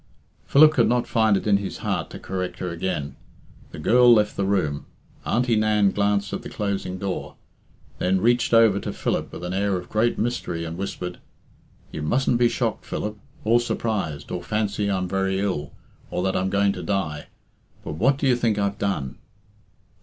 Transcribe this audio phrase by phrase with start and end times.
[0.47, 3.17] Philip could not find it in his heart to correct her again.
[3.69, 4.87] The girl left the room.
[5.27, 7.35] Auntie Nan glanced at the closing door,
[7.99, 11.19] then reached over to Philip with an air of great mystery, and whispered
[11.91, 15.71] "You mustn't be shocked, Philip, or surprised, or fancy I'm very ill,
[16.09, 17.27] or that I'm going to die;
[17.83, 19.19] but what do you think I've done?"